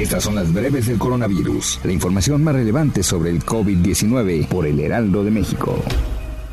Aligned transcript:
Estas 0.00 0.24
son 0.24 0.34
las 0.34 0.50
breves 0.50 0.86
del 0.86 0.98
coronavirus, 0.98 1.80
la 1.84 1.92
información 1.92 2.42
más 2.42 2.54
relevante 2.54 3.02
sobre 3.02 3.28
el 3.28 3.44
COVID-19 3.44 4.48
por 4.48 4.66
el 4.66 4.80
Heraldo 4.80 5.22
de 5.22 5.30
México. 5.30 5.76